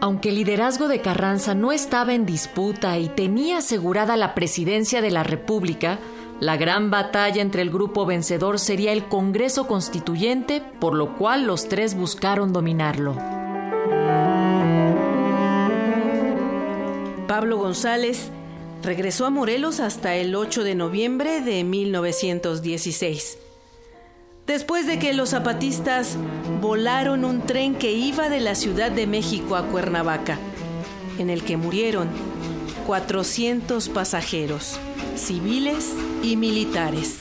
Aunque 0.00 0.30
el 0.30 0.36
liderazgo 0.36 0.88
de 0.88 1.00
Carranza 1.00 1.54
no 1.54 1.72
estaba 1.72 2.14
en 2.14 2.26
disputa 2.26 2.98
y 2.98 3.08
tenía 3.08 3.58
asegurada 3.58 4.16
la 4.16 4.34
presidencia 4.34 5.00
de 5.00 5.10
la 5.10 5.22
República, 5.22 5.98
la 6.40 6.56
gran 6.56 6.90
batalla 6.90 7.40
entre 7.40 7.62
el 7.62 7.70
grupo 7.70 8.04
vencedor 8.04 8.58
sería 8.58 8.92
el 8.92 9.04
Congreso 9.04 9.66
Constituyente, 9.66 10.62
por 10.80 10.94
lo 10.94 11.16
cual 11.16 11.46
los 11.46 11.68
tres 11.68 11.94
buscaron 11.94 12.52
dominarlo. 12.52 13.16
Pablo 17.28 17.56
González 17.56 18.30
regresó 18.84 19.26
a 19.26 19.30
Morelos 19.30 19.80
hasta 19.80 20.14
el 20.14 20.34
8 20.34 20.64
de 20.64 20.74
noviembre 20.74 21.40
de 21.40 21.64
1916. 21.64 23.38
Después 24.46 24.86
de 24.86 24.98
que 24.98 25.14
los 25.14 25.30
zapatistas 25.30 26.16
volaron 26.60 27.24
un 27.24 27.42
tren 27.46 27.74
que 27.74 27.92
iba 27.92 28.28
de 28.28 28.40
la 28.40 28.54
Ciudad 28.54 28.90
de 28.90 29.06
México 29.06 29.56
a 29.56 29.66
Cuernavaca, 29.66 30.38
en 31.18 31.30
el 31.30 31.42
que 31.44 31.56
murieron 31.56 32.08
400 32.86 33.88
pasajeros, 33.88 34.78
civiles 35.16 35.92
y 36.22 36.36
militares. 36.36 37.18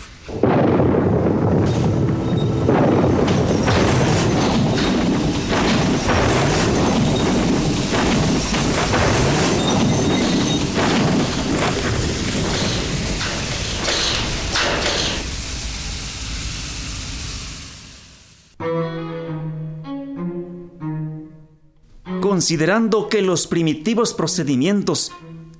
Considerando 22.33 23.09
que 23.09 23.21
los 23.21 23.45
primitivos 23.45 24.15
procedimientos 24.15 25.11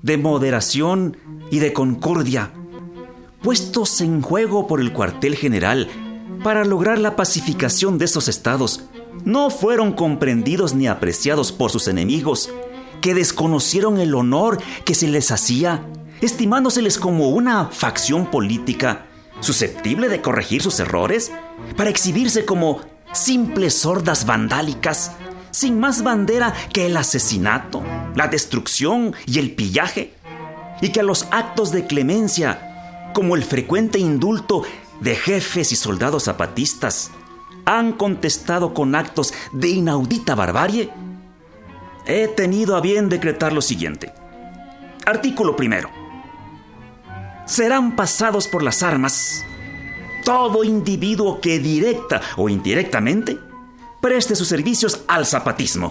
de 0.02 0.18
moderación 0.18 1.18
y 1.52 1.60
de 1.60 1.72
concordia, 1.72 2.52
puestos 3.44 4.02
en 4.02 4.24
juego 4.24 4.66
por 4.66 4.82
el 4.82 4.92
cuartel 4.92 5.36
general 5.36 5.88
para 6.44 6.66
lograr 6.66 6.98
la 6.98 7.16
pacificación 7.16 8.00
de 8.00 8.06
esos 8.06 8.28
estados, 8.28 8.86
no 9.24 9.52
fueron 9.52 9.94
comprendidos 9.94 10.74
ni 10.74 10.88
apreciados 10.88 11.52
por 11.52 11.70
sus 11.70 11.88
enemigos, 11.88 12.50
que 13.02 13.14
desconocieron 13.14 14.00
el 14.00 14.16
honor 14.16 14.58
que 14.84 14.96
se 14.96 15.08
les 15.08 15.30
hacía, 15.30 15.86
estimándoseles 16.22 16.98
como 16.98 17.30
una 17.30 17.68
facción 17.68 18.32
política 18.32 19.06
susceptible 19.42 20.10
de 20.10 20.24
corregir 20.24 20.64
sus 20.64 20.80
errores, 20.80 21.32
para 21.78 21.92
exhibirse 21.92 22.46
como 22.46 22.82
simples 23.12 23.78
sordas 23.78 24.26
vandálicas, 24.26 25.12
sin 25.54 25.80
más 25.80 26.04
bandera 26.04 26.54
que 26.74 26.88
el 26.88 26.98
asesinato, 26.98 27.84
la 28.16 28.28
destrucción 28.28 29.16
y 29.26 29.40
el 29.40 29.56
pillaje. 29.56 30.14
y 30.82 30.90
que 30.90 31.00
a 31.00 31.04
los 31.04 31.28
actos 31.32 31.72
de 31.72 31.86
clemencia, 31.86 33.12
como 33.14 33.38
el 33.38 33.44
frecuente 33.44 34.00
indulto 34.00 34.64
de 35.00 35.16
jefes 35.16 35.72
y 35.72 35.78
soldados 35.78 36.26
zapatistas, 36.26 37.10
han 37.64 37.94
contestado 37.94 38.74
con 38.74 38.94
actos 38.94 39.34
de 39.54 39.70
inaudita 39.70 40.36
barbarie, 40.36 40.90
he 42.06 42.28
tenido 42.28 42.76
a 42.76 42.82
bien 42.82 43.08
decretar 43.08 43.54
lo 43.54 43.62
siguiente. 43.62 44.12
Artículo 45.06 45.56
primero. 45.56 45.90
Serán 47.46 47.96
pasados 47.96 48.50
por 48.50 48.62
las 48.62 48.84
armas 48.84 49.46
todo 50.26 50.66
individuo 50.66 51.40
que 51.40 51.60
directa 51.60 52.22
o 52.36 52.50
indirectamente 52.50 53.38
preste 54.04 54.36
sus 54.36 54.50
servicios 54.50 55.06
al 55.08 55.26
zapatismo. 55.26 55.90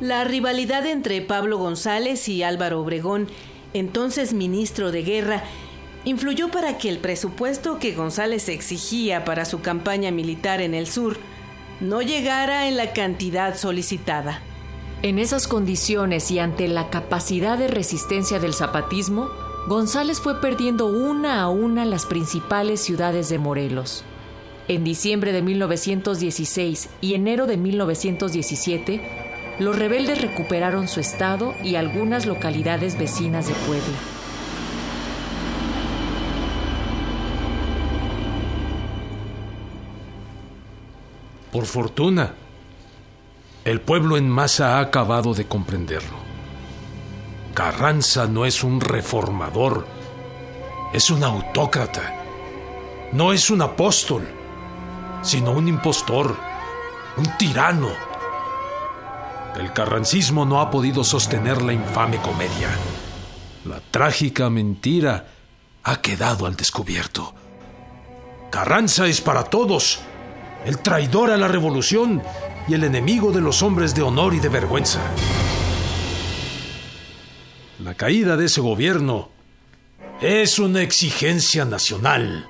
La 0.00 0.24
rivalidad 0.24 0.86
entre 0.86 1.22
Pablo 1.22 1.56
González 1.56 2.28
y 2.28 2.42
Álvaro 2.42 2.80
Obregón, 2.80 3.28
entonces 3.74 4.32
ministro 4.32 4.90
de 4.90 5.04
Guerra, 5.04 5.44
influyó 6.04 6.50
para 6.50 6.78
que 6.78 6.88
el 6.88 6.98
presupuesto 6.98 7.78
que 7.78 7.94
González 7.94 8.48
exigía 8.48 9.24
para 9.24 9.44
su 9.44 9.60
campaña 9.60 10.10
militar 10.10 10.60
en 10.60 10.74
el 10.74 10.88
sur 10.88 11.16
no 11.80 12.02
llegara 12.02 12.66
en 12.66 12.76
la 12.76 12.92
cantidad 12.92 13.56
solicitada. 13.56 14.42
En 15.02 15.20
esas 15.20 15.46
condiciones 15.46 16.32
y 16.32 16.40
ante 16.40 16.66
la 16.66 16.90
capacidad 16.90 17.56
de 17.56 17.68
resistencia 17.68 18.40
del 18.40 18.52
zapatismo, 18.52 19.30
González 19.68 20.18
fue 20.18 20.40
perdiendo 20.40 20.86
una 20.86 21.42
a 21.42 21.50
una 21.50 21.84
las 21.84 22.06
principales 22.06 22.80
ciudades 22.80 23.28
de 23.28 23.38
Morelos. 23.38 24.02
En 24.66 24.82
diciembre 24.82 25.30
de 25.32 25.42
1916 25.42 26.88
y 27.02 27.12
enero 27.12 27.46
de 27.46 27.58
1917, 27.58 29.56
los 29.60 29.78
rebeldes 29.78 30.22
recuperaron 30.22 30.88
su 30.88 31.00
estado 31.00 31.52
y 31.62 31.74
algunas 31.74 32.24
localidades 32.24 32.98
vecinas 32.98 33.46
de 33.46 33.52
Puebla. 33.66 33.98
Por 41.52 41.66
fortuna, 41.66 42.32
el 43.66 43.82
pueblo 43.82 44.16
en 44.16 44.30
masa 44.30 44.78
ha 44.78 44.80
acabado 44.80 45.34
de 45.34 45.44
comprenderlo. 45.44 46.27
Carranza 47.58 48.28
no 48.28 48.46
es 48.46 48.62
un 48.62 48.80
reformador, 48.80 49.84
es 50.92 51.10
un 51.10 51.24
autócrata. 51.24 52.14
No 53.10 53.32
es 53.32 53.50
un 53.50 53.60
apóstol, 53.62 54.28
sino 55.22 55.50
un 55.50 55.66
impostor, 55.66 56.36
un 57.16 57.36
tirano. 57.36 57.88
El 59.56 59.72
carrancismo 59.72 60.44
no 60.44 60.60
ha 60.60 60.70
podido 60.70 61.02
sostener 61.02 61.60
la 61.60 61.72
infame 61.72 62.18
comedia. 62.18 62.68
La 63.64 63.80
trágica 63.90 64.48
mentira 64.50 65.26
ha 65.82 66.00
quedado 66.00 66.46
al 66.46 66.54
descubierto. 66.54 67.34
Carranza 68.52 69.08
es 69.08 69.20
para 69.20 69.42
todos, 69.42 69.98
el 70.64 70.78
traidor 70.78 71.32
a 71.32 71.36
la 71.36 71.48
revolución 71.48 72.22
y 72.68 72.74
el 72.74 72.84
enemigo 72.84 73.32
de 73.32 73.40
los 73.40 73.64
hombres 73.64 73.96
de 73.96 74.02
honor 74.02 74.32
y 74.34 74.38
de 74.38 74.48
vergüenza. 74.48 75.00
La 77.78 77.94
caída 77.94 78.36
de 78.36 78.46
ese 78.46 78.60
gobierno 78.60 79.30
es 80.20 80.58
una 80.58 80.82
exigencia 80.82 81.64
nacional. 81.64 82.44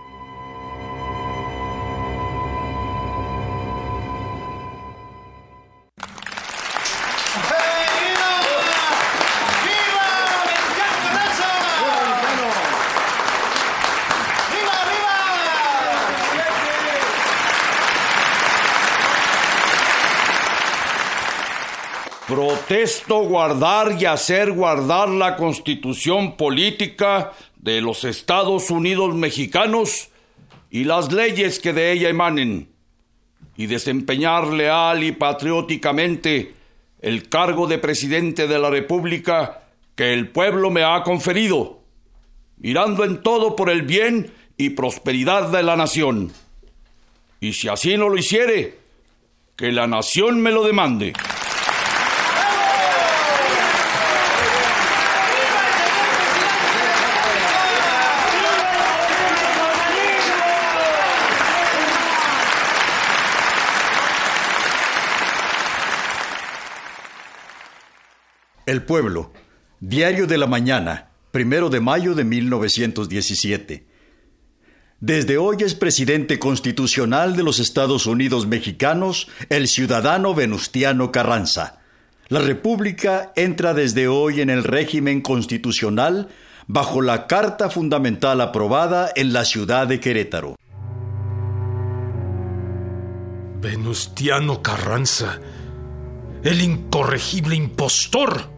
Protesto 22.88 23.18
guardar 23.24 23.98
y 24.00 24.06
hacer 24.06 24.50
guardar 24.52 25.10
la 25.10 25.36
constitución 25.36 26.38
política 26.38 27.32
de 27.58 27.82
los 27.82 28.02
Estados 28.04 28.70
Unidos 28.70 29.14
mexicanos 29.14 30.08
y 30.70 30.84
las 30.84 31.12
leyes 31.12 31.58
que 31.58 31.74
de 31.74 31.92
ella 31.92 32.08
emanen, 32.08 32.70
y 33.58 33.66
desempeñar 33.66 34.46
leal 34.46 35.04
y 35.04 35.12
patrióticamente 35.12 36.54
el 37.02 37.28
cargo 37.28 37.66
de 37.66 37.76
presidente 37.76 38.46
de 38.46 38.58
la 38.58 38.70
República 38.70 39.64
que 39.94 40.14
el 40.14 40.30
pueblo 40.30 40.70
me 40.70 40.82
ha 40.82 41.02
conferido, 41.02 41.82
mirando 42.56 43.04
en 43.04 43.22
todo 43.22 43.54
por 43.54 43.68
el 43.68 43.82
bien 43.82 44.32
y 44.56 44.70
prosperidad 44.70 45.50
de 45.50 45.62
la 45.62 45.76
nación. 45.76 46.32
Y 47.38 47.52
si 47.52 47.68
así 47.68 47.98
no 47.98 48.08
lo 48.08 48.16
hiciere, 48.16 48.78
que 49.56 49.72
la 49.72 49.86
nación 49.86 50.40
me 50.40 50.52
lo 50.52 50.64
demande. 50.64 51.12
El 68.68 68.82
Pueblo, 68.82 69.32
Diario 69.80 70.26
de 70.26 70.36
la 70.36 70.46
Mañana, 70.46 71.08
primero 71.30 71.70
de 71.70 71.80
mayo 71.80 72.14
de 72.14 72.24
1917. 72.24 73.86
Desde 75.00 75.38
hoy 75.38 75.56
es 75.60 75.74
presidente 75.74 76.38
constitucional 76.38 77.34
de 77.34 77.44
los 77.44 77.60
Estados 77.60 78.04
Unidos 78.04 78.46
mexicanos 78.46 79.28
el 79.48 79.68
ciudadano 79.68 80.34
Venustiano 80.34 81.12
Carranza. 81.12 81.80
La 82.28 82.40
República 82.40 83.32
entra 83.36 83.72
desde 83.72 84.06
hoy 84.06 84.42
en 84.42 84.50
el 84.50 84.62
régimen 84.64 85.22
constitucional 85.22 86.28
bajo 86.66 87.00
la 87.00 87.26
Carta 87.26 87.70
Fundamental 87.70 88.38
aprobada 88.42 89.10
en 89.16 89.32
la 89.32 89.46
ciudad 89.46 89.86
de 89.86 89.98
Querétaro. 89.98 90.56
Venustiano 93.62 94.60
Carranza, 94.60 95.40
el 96.42 96.60
incorregible 96.60 97.56
impostor 97.56 98.57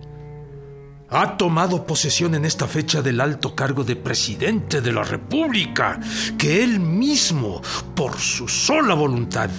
ha 1.11 1.37
tomado 1.37 1.85
posesión 1.87 2.35
en 2.35 2.45
esta 2.45 2.69
fecha 2.69 3.03
del 3.03 3.21
alto 3.21 3.55
cargo 3.55 3.83
de 3.83 3.97
presidente 3.97 4.81
de 4.81 4.93
la 4.93 5.03
República, 5.03 5.99
que 6.39 6.63
él 6.63 6.79
mismo, 6.79 7.61
por 7.95 8.19
su 8.19 8.47
sola 8.47 8.95
voluntad 8.95 9.51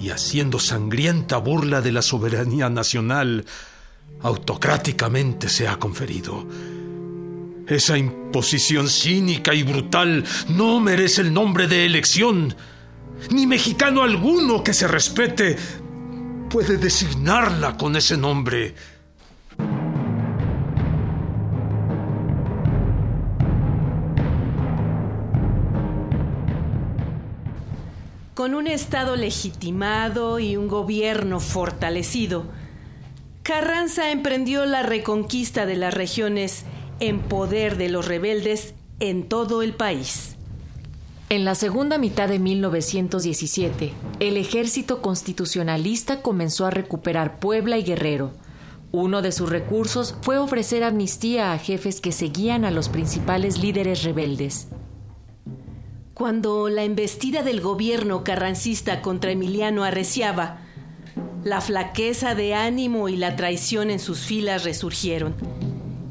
y 0.00 0.10
haciendo 0.10 0.58
sangrienta 0.58 1.36
burla 1.36 1.82
de 1.82 1.92
la 1.92 2.02
soberanía 2.02 2.70
nacional, 2.70 3.44
autocráticamente 4.22 5.48
se 5.48 5.68
ha 5.68 5.76
conferido. 5.76 6.46
Esa 7.66 7.96
imposición 7.96 8.88
cínica 8.88 9.54
y 9.54 9.62
brutal 9.62 10.24
no 10.48 10.80
merece 10.80 11.22
el 11.22 11.32
nombre 11.32 11.66
de 11.66 11.84
elección. 11.84 12.54
Ni 13.30 13.46
mexicano 13.46 14.02
alguno 14.02 14.62
que 14.62 14.74
se 14.74 14.88
respete 14.88 15.56
puede 16.50 16.76
designarla 16.76 17.76
con 17.76 17.96
ese 17.96 18.16
nombre. 18.16 18.74
Con 28.34 28.54
un 28.54 28.66
Estado 28.66 29.14
legitimado 29.14 30.40
y 30.40 30.56
un 30.56 30.66
gobierno 30.66 31.38
fortalecido, 31.38 32.46
Carranza 33.44 34.10
emprendió 34.10 34.66
la 34.66 34.82
reconquista 34.82 35.66
de 35.66 35.76
las 35.76 35.94
regiones 35.94 36.64
en 36.98 37.20
poder 37.20 37.76
de 37.76 37.88
los 37.88 38.08
rebeldes 38.08 38.74
en 38.98 39.28
todo 39.28 39.62
el 39.62 39.74
país. 39.74 40.34
En 41.28 41.44
la 41.44 41.54
segunda 41.54 41.96
mitad 41.96 42.28
de 42.28 42.40
1917, 42.40 43.92
el 44.18 44.36
ejército 44.36 45.00
constitucionalista 45.00 46.20
comenzó 46.20 46.66
a 46.66 46.70
recuperar 46.70 47.38
Puebla 47.38 47.78
y 47.78 47.84
Guerrero. 47.84 48.32
Uno 48.90 49.22
de 49.22 49.30
sus 49.30 49.48
recursos 49.48 50.16
fue 50.22 50.38
ofrecer 50.38 50.82
amnistía 50.82 51.52
a 51.52 51.58
jefes 51.58 52.00
que 52.00 52.10
seguían 52.10 52.64
a 52.64 52.72
los 52.72 52.88
principales 52.88 53.58
líderes 53.58 54.02
rebeldes. 54.02 54.66
Cuando 56.14 56.68
la 56.68 56.84
embestida 56.84 57.42
del 57.42 57.60
gobierno 57.60 58.22
carrancista 58.22 59.02
contra 59.02 59.32
Emiliano 59.32 59.82
arreciaba, 59.82 60.58
la 61.42 61.60
flaqueza 61.60 62.36
de 62.36 62.54
ánimo 62.54 63.08
y 63.08 63.16
la 63.16 63.34
traición 63.34 63.90
en 63.90 63.98
sus 63.98 64.20
filas 64.20 64.62
resurgieron 64.62 65.34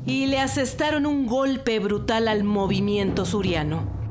y 0.06 0.26
le 0.26 0.42
asestaron 0.42 1.06
un 1.06 1.26
golpe 1.26 1.80
brutal 1.80 2.28
al 2.28 2.44
movimiento 2.44 3.24
suriano. 3.24 4.03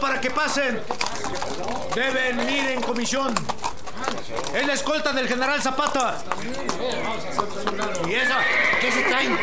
Para 0.00 0.20
que 0.20 0.30
pasen. 0.30 0.80
Deben 1.94 2.40
ir 2.48 2.70
en 2.70 2.80
comisión. 2.80 3.34
Es 4.54 4.66
la 4.66 4.72
escolta 4.72 5.12
del 5.12 5.28
general 5.28 5.60
Zapata. 5.60 6.18
¿Y 8.08 8.14
esa? 8.14 8.38
¿Qué 8.80 8.92
se 8.92 9.02
traen? 9.02 9.38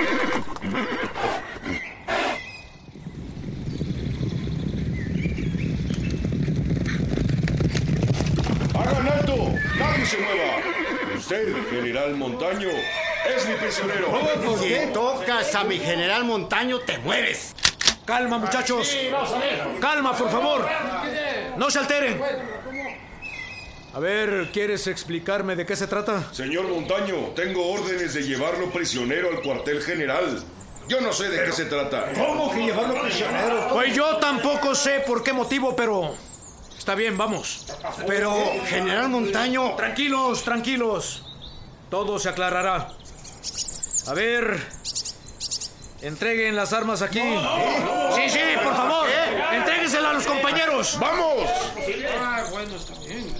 ¡Hagan 8.73 9.07
alto! 9.07 9.35
¡Nadie 9.77 10.05
se 10.05 10.17
mueva! 10.17 11.17
Usted, 11.17 11.69
general 11.69 12.15
Montaño, 12.15 12.69
es 12.69 13.47
mi 13.47 13.55
prisionero. 13.55 14.07
Si 14.59 14.93
tocas 14.93 15.55
a 15.55 15.63
mi 15.63 15.79
general 15.79 16.23
Montaño, 16.25 16.79
te 16.79 16.97
mueres. 16.99 17.54
Calma, 18.05 18.37
muchachos. 18.37 18.95
Calma, 19.81 20.15
por 20.15 20.29
favor. 20.29 20.67
No 21.57 21.69
se 21.71 21.79
alteren. 21.79 22.21
A 23.93 23.99
ver, 23.99 24.49
¿quieres 24.51 24.87
explicarme 24.87 25.55
de 25.55 25.65
qué 25.65 25.75
se 25.75 25.87
trata? 25.87 26.31
Señor 26.33 26.67
Montaño, 26.67 27.29
tengo 27.33 27.71
órdenes 27.71 28.13
de 28.13 28.23
llevarlo 28.23 28.69
prisionero 28.69 29.29
al 29.29 29.41
cuartel 29.41 29.81
general. 29.81 30.43
Yo 30.87 31.01
no 31.01 31.13
sé 31.13 31.29
de 31.29 31.45
qué 31.45 31.51
se 31.51 31.65
trata. 31.65 32.11
¿Cómo 32.13 32.51
que 32.51 32.59
llevarlo 32.59 33.01
prisionero? 33.01 33.69
Pues 33.71 33.95
yo 33.95 34.17
tampoco 34.17 34.75
sé 34.75 34.99
por 35.07 35.23
qué 35.23 35.33
motivo, 35.33 35.75
pero... 35.75 36.13
Está 36.77 36.93
bien, 36.93 37.17
vamos. 37.17 37.65
Pero, 38.05 38.35
general 38.65 39.09
Montaño... 39.09 39.75
Tranquilos, 39.75 40.43
tranquilos. 40.43 41.25
Todo 41.89 42.19
se 42.19 42.29
aclarará. 42.29 42.89
A 44.07 44.13
ver... 44.13 44.59
Entreguen 46.01 46.55
las 46.55 46.73
armas 46.73 47.01
aquí. 47.01 47.19
Sí, 47.19 48.29
sí, 48.29 48.39
por 48.63 48.75
favor. 48.75 49.07
Entréguenselas 49.53 50.11
a 50.11 50.13
los 50.13 50.25
compañeros. 50.25 50.97
¡Vamos! 50.99 51.49
Ah, 52.19 52.43
bueno, 52.51 52.75
está 52.75 52.93
bien. 52.99 53.33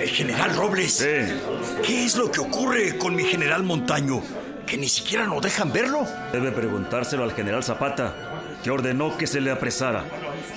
Eh, 0.00 0.06
general 0.08 0.56
Robles, 0.56 0.98
¿qué 1.84 2.04
es 2.04 2.16
lo 2.16 2.30
que 2.30 2.40
ocurre 2.40 2.98
con 2.98 3.14
mi 3.14 3.24
general 3.24 3.62
Montaño? 3.62 4.22
¿Que 4.68 4.76
ni 4.76 4.88
siquiera 4.88 5.26
nos 5.26 5.40
dejan 5.40 5.72
verlo? 5.72 6.06
Debe 6.30 6.52
preguntárselo 6.52 7.24
al 7.24 7.32
general 7.32 7.64
Zapata, 7.64 8.58
que 8.62 8.70
ordenó 8.70 9.16
que 9.16 9.26
se 9.26 9.40
le 9.40 9.50
apresara. 9.50 10.04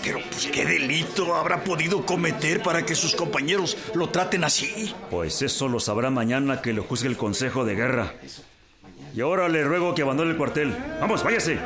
Pero, 0.04 0.19
pues, 0.30 0.47
¿qué 0.47 0.65
delito 0.65 1.34
habrá 1.34 1.63
podido 1.63 2.06
cometer 2.06 2.62
para 2.62 2.86
que 2.86 2.93
sus 2.93 3.15
compañeros 3.15 3.78
lo 3.93 4.10
traten 4.10 4.43
así? 4.43 4.93
Pues 5.10 5.41
eso 5.41 5.69
lo 5.69 5.80
sabrá 5.80 6.10
mañana 6.10 6.62
que 6.62 6.74
lo 6.74 6.84
juzgue 6.84 7.08
el 7.08 7.15
Consejo 7.15 7.63
de 7.63 7.76
Guerra. 7.76 8.13
Y 9.15 9.21
ahora 9.21 9.47
le 9.47 9.63
ruego 9.63 9.95
que 9.95 10.02
abandone 10.02 10.32
el 10.32 10.38
cuartel. 10.38 10.76
Vamos, 11.00 11.24
váyase. 11.24 11.58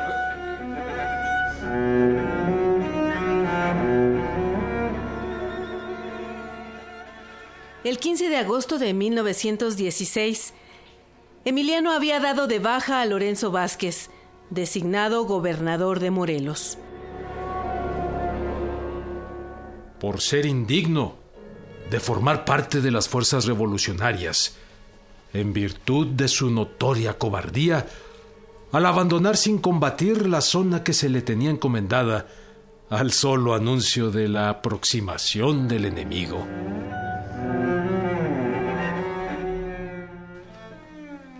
El 7.82 7.98
15 7.98 8.28
de 8.28 8.36
agosto 8.36 8.78
de 8.78 8.94
1916, 8.94 10.54
Emiliano 11.46 11.92
había 11.92 12.18
dado 12.18 12.48
de 12.48 12.58
baja 12.58 13.00
a 13.00 13.06
Lorenzo 13.06 13.52
Vázquez, 13.52 14.10
designado 14.50 15.26
gobernador 15.26 16.00
de 16.00 16.10
Morelos. 16.10 16.76
Por 20.00 20.20
ser 20.20 20.44
indigno 20.44 21.14
de 21.88 22.00
formar 22.00 22.44
parte 22.44 22.80
de 22.80 22.90
las 22.90 23.08
fuerzas 23.08 23.44
revolucionarias, 23.44 24.56
en 25.32 25.52
virtud 25.52 26.08
de 26.08 26.26
su 26.26 26.50
notoria 26.50 27.16
cobardía, 27.16 27.86
al 28.72 28.84
abandonar 28.84 29.36
sin 29.36 29.58
combatir 29.58 30.26
la 30.26 30.40
zona 30.40 30.82
que 30.82 30.92
se 30.92 31.08
le 31.08 31.22
tenía 31.22 31.50
encomendada 31.50 32.26
al 32.90 33.12
solo 33.12 33.54
anuncio 33.54 34.10
de 34.10 34.26
la 34.26 34.48
aproximación 34.48 35.68
del 35.68 35.84
enemigo. 35.84 36.44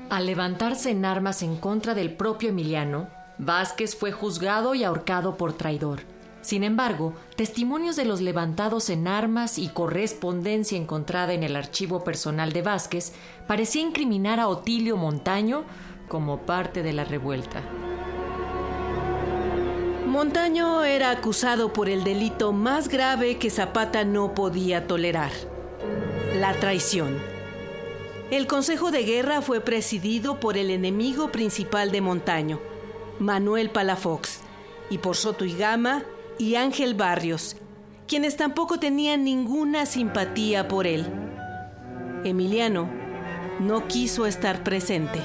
Al 0.09 0.27
levantarse 0.27 0.91
en 0.91 1.05
armas 1.05 1.43
en 1.43 1.57
contra 1.57 1.95
del 1.95 2.15
propio 2.15 2.51
Emiliano, 2.51 3.09
Vázquez 3.39 3.97
fue 3.97 4.13
juzgado 4.13 4.77
y 4.77 4.85
ahorcado 4.85 5.37
por 5.37 5.53
traidor. 5.53 6.03
Sin 6.43 6.63
embargo, 6.63 7.15
testimonios 7.35 7.97
de 7.97 8.05
los 8.05 8.21
levantados 8.21 8.89
en 8.89 9.09
armas 9.09 9.59
y 9.59 9.67
correspondencia 9.67 10.79
encontrada 10.79 11.33
en 11.33 11.43
el 11.43 11.57
archivo 11.57 12.05
personal 12.05 12.53
de 12.53 12.63
Vázquez 12.63 13.15
parecía 13.49 13.83
incriminar 13.83 14.39
a 14.39 14.47
Otilio 14.47 14.97
Montaño 14.97 15.65
como 16.07 16.43
parte 16.43 16.85
de 16.85 16.93
la 16.93 17.05
revuelta. 17.05 17.63
Montaño 20.07 20.85
era 20.85 21.11
acusado 21.11 21.73
por 21.73 21.89
el 21.89 22.05
delito 22.05 22.53
más 22.53 22.89
grave 22.89 23.39
que 23.39 23.51
Zapata 23.51 24.05
no 24.05 24.35
podía 24.35 24.87
tolerar, 24.87 25.33
la 26.39 26.55
traición. 26.55 27.36
El 28.31 28.49
Consejo 28.49 28.91
de 28.91 29.05
Guerra 29.05 29.41
fue 29.41 29.61
presidido 29.61 30.41
por 30.41 30.57
el 30.57 30.71
enemigo 30.71 31.31
principal 31.31 31.93
de 31.93 32.01
Montaño, 32.01 32.61
Manuel 33.21 33.71
Palafox, 33.71 34.41
y 34.91 34.99
por 34.99 35.15
Soto 35.15 35.45
y 35.45 35.55
Gama 35.57 36.03
y 36.37 36.57
Ángel 36.57 36.95
Barrios, 36.95 37.57
quienes 38.09 38.37
tampoco 38.37 38.81
tenían 38.81 39.23
ninguna 39.23 39.87
simpatía 39.87 40.67
por 40.67 40.89
él. 40.89 41.07
Emiliano 42.25 42.91
no 43.61 43.87
quiso 43.87 44.27
estar 44.27 44.65
presente. 44.65 45.21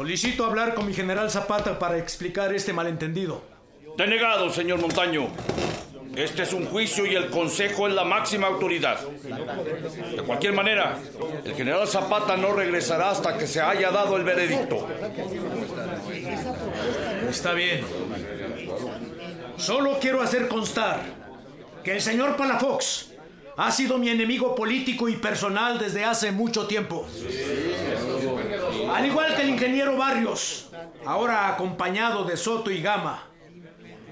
Solicito 0.00 0.46
hablar 0.46 0.72
con 0.72 0.86
mi 0.86 0.94
general 0.94 1.30
Zapata 1.30 1.78
para 1.78 1.98
explicar 1.98 2.54
este 2.54 2.72
malentendido. 2.72 3.42
Denegado, 3.98 4.48
señor 4.48 4.80
Montaño. 4.80 5.28
Este 6.16 6.44
es 6.44 6.54
un 6.54 6.64
juicio 6.64 7.04
y 7.04 7.14
el 7.14 7.28
Consejo 7.28 7.86
es 7.86 7.92
la 7.92 8.04
máxima 8.04 8.46
autoridad. 8.46 8.98
De 8.98 10.22
cualquier 10.22 10.54
manera, 10.54 10.98
el 11.44 11.54
general 11.54 11.86
Zapata 11.86 12.38
no 12.38 12.54
regresará 12.54 13.10
hasta 13.10 13.36
que 13.36 13.46
se 13.46 13.60
haya 13.60 13.90
dado 13.90 14.16
el 14.16 14.24
veredicto. 14.24 14.88
Está 17.28 17.52
bien. 17.52 17.84
Solo 19.58 19.98
quiero 20.00 20.22
hacer 20.22 20.48
constar 20.48 21.02
que 21.84 21.92
el 21.92 22.00
señor 22.00 22.36
Palafox 22.38 23.10
ha 23.58 23.70
sido 23.70 23.98
mi 23.98 24.08
enemigo 24.08 24.54
político 24.54 25.10
y 25.10 25.16
personal 25.16 25.78
desde 25.78 26.06
hace 26.06 26.32
mucho 26.32 26.66
tiempo. 26.66 27.06
Al 29.00 29.06
igual 29.06 29.34
que 29.34 29.40
el 29.40 29.48
ingeniero 29.48 29.96
Barrios, 29.96 30.68
ahora 31.06 31.48
acompañado 31.48 32.22
de 32.24 32.36
Soto 32.36 32.70
y 32.70 32.82
Gama. 32.82 33.22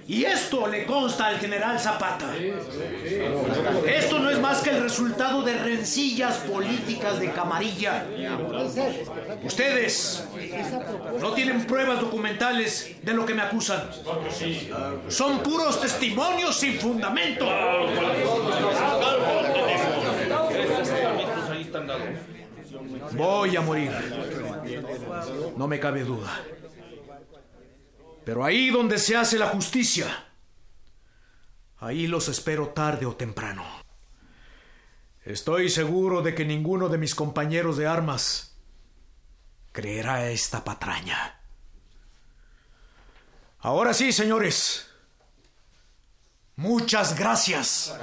Y 0.06 0.24
esto 0.24 0.66
le 0.66 0.86
consta 0.86 1.26
al 1.26 1.38
general 1.38 1.78
Zapata. 1.78 2.34
Esto 3.86 4.18
no 4.18 4.30
es 4.30 4.40
más 4.40 4.62
que 4.62 4.70
el 4.70 4.82
resultado 4.82 5.42
de 5.42 5.58
rencillas 5.58 6.38
políticas 6.38 7.20
de 7.20 7.30
camarilla. 7.32 8.06
Ustedes 9.44 10.26
no 11.20 11.32
tienen 11.32 11.66
pruebas 11.66 12.00
documentales 12.00 12.96
de 13.02 13.12
lo 13.12 13.26
que 13.26 13.34
me 13.34 13.42
acusan. 13.42 13.90
Son 15.08 15.40
puros 15.40 15.82
testimonios 15.82 16.56
sin 16.56 16.80
fundamento. 16.80 17.46
Voy 23.12 23.56
a 23.56 23.60
morir. 23.60 23.92
No 25.56 25.66
me 25.68 25.80
cabe 25.80 26.04
duda. 26.04 26.40
Pero 28.24 28.44
ahí 28.44 28.70
donde 28.70 28.98
se 28.98 29.16
hace 29.16 29.38
la 29.38 29.48
justicia, 29.48 30.06
ahí 31.78 32.06
los 32.06 32.28
espero 32.28 32.68
tarde 32.68 33.06
o 33.06 33.16
temprano. 33.16 33.64
Estoy 35.24 35.68
seguro 35.70 36.22
de 36.22 36.34
que 36.34 36.44
ninguno 36.44 36.88
de 36.88 36.98
mis 36.98 37.14
compañeros 37.14 37.76
de 37.76 37.86
armas 37.86 38.56
creerá 39.72 40.30
esta 40.30 40.64
patraña. 40.64 41.40
Ahora 43.60 43.94
sí, 43.94 44.12
señores. 44.12 44.88
Muchas 46.56 47.18
gracias. 47.18 47.96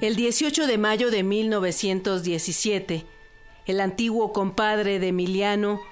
El 0.00 0.16
18 0.16 0.66
de 0.66 0.78
mayo 0.78 1.10
de 1.10 1.22
1917, 1.22 3.04
el 3.66 3.80
antiguo 3.82 4.32
compadre 4.32 4.98
de 4.98 5.08
Emiliano, 5.08 5.82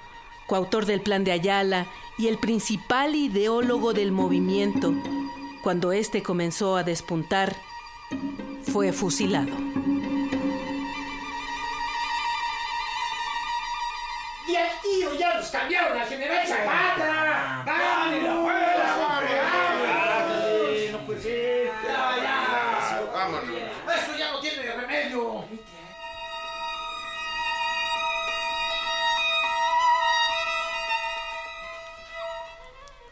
coautor 0.47 0.87
del 0.87 1.01
Plan 1.01 1.23
de 1.23 1.31
Ayala 1.31 1.85
y 2.17 2.25
el 2.25 2.39
principal 2.39 3.13
ideólogo 3.13 3.93
del 3.93 4.11
movimiento, 4.11 4.95
cuando 5.61 5.91
éste 5.91 6.23
comenzó 6.23 6.75
a 6.75 6.83
despuntar, 6.83 7.55
fue 8.63 8.91
fusilado. 8.93 9.55
Y 14.47 14.55
tío 14.81 15.13
ya 15.19 15.39
cambiaron. 15.51 15.99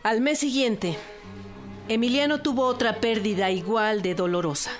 Al 0.08 0.22
mes 0.22 0.40
siguiente, 0.40 0.96
Emiliano 1.90 2.42
tuvo 2.42 2.64
otra 2.64 3.02
pérdida 3.02 3.52
igual 3.52 4.02
de 4.02 4.16
dolorosa. 4.16 4.72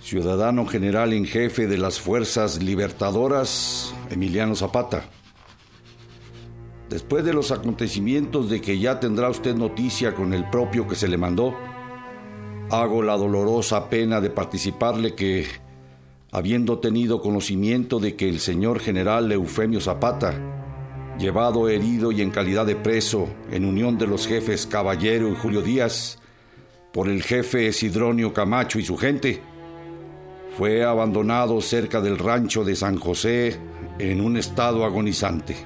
Ciudadano 0.00 0.66
general 0.66 1.12
en 1.12 1.26
jefe 1.26 1.68
de 1.68 1.78
las 1.78 2.00
fuerzas 2.00 2.60
libertadoras, 2.60 3.94
Emiliano 4.10 4.56
Zapata. 4.56 5.04
Después 6.88 7.24
de 7.24 7.34
los 7.34 7.52
acontecimientos 7.52 8.50
de 8.50 8.60
que 8.60 8.80
ya 8.80 8.98
tendrá 8.98 9.30
usted 9.30 9.54
noticia 9.54 10.12
con 10.12 10.34
el 10.34 10.50
propio 10.50 10.88
que 10.88 10.96
se 10.96 11.06
le 11.06 11.18
mandó, 11.18 11.56
hago 12.68 13.04
la 13.04 13.16
dolorosa 13.16 13.88
pena 13.88 14.20
de 14.20 14.30
participarle 14.30 15.14
que, 15.14 15.46
habiendo 16.30 16.78
tenido 16.78 17.20
conocimiento 17.20 18.00
de 18.00 18.14
que 18.14 18.28
el 18.28 18.40
señor 18.40 18.80
general 18.80 19.30
Eufemio 19.32 19.80
Zapata, 19.80 20.34
llevado 21.18 21.68
herido 21.68 22.12
y 22.12 22.20
en 22.20 22.30
calidad 22.30 22.66
de 22.66 22.76
preso 22.76 23.28
en 23.50 23.64
unión 23.64 23.98
de 23.98 24.06
los 24.06 24.26
jefes 24.26 24.66
Caballero 24.66 25.30
y 25.30 25.36
Julio 25.36 25.62
Díaz, 25.62 26.18
por 26.92 27.08
el 27.08 27.22
jefe 27.22 27.72
Sidronio 27.72 28.32
Camacho 28.32 28.78
y 28.78 28.84
su 28.84 28.96
gente, 28.96 29.40
fue 30.56 30.84
abandonado 30.84 31.60
cerca 31.60 32.00
del 32.00 32.18
rancho 32.18 32.64
de 32.64 32.76
San 32.76 32.98
José 32.98 33.58
en 33.98 34.20
un 34.20 34.36
estado 34.36 34.84
agonizante, 34.84 35.56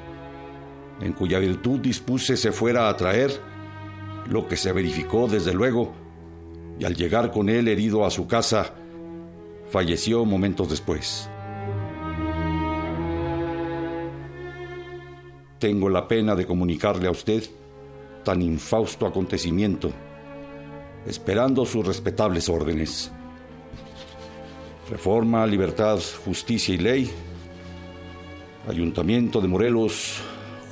en 1.01 1.13
cuya 1.13 1.39
virtud 1.39 1.81
dispuse 1.81 2.37
se 2.37 2.53
fuera 2.53 2.89
a 2.89 2.97
traer, 2.97 3.33
lo 4.29 4.47
que 4.47 4.57
se 4.57 4.73
verificó 4.73 5.27
desde 5.27 5.53
luego, 5.53 5.93
y 6.79 6.85
al 6.85 6.95
llegar 6.95 7.33
con 7.33 7.49
él 7.49 7.69
herido 7.69 8.05
a 8.05 8.11
su 8.11 8.27
casa, 8.27 8.75
falleció 9.73 10.27
momentos 10.27 10.69
después. 10.69 11.31
Tengo 15.59 15.89
la 15.89 16.07
pena 16.07 16.37
de 16.37 16.45
comunicarle 16.45 17.09
a 17.09 17.11
usted 17.11 17.43
tan 18.23 18.43
infausto 18.43 19.07
acontecimiento, 19.07 19.91
esperando 21.07 21.65
sus 21.65 21.87
respetables 21.87 22.51
órdenes. 22.51 23.11
Reforma, 24.91 25.47
Libertad, 25.47 25.99
Justicia 26.25 26.75
y 26.75 26.79
Ley. 26.79 27.11
Ayuntamiento 28.69 29.41
de 29.41 29.49
Morelos, 29.49 30.21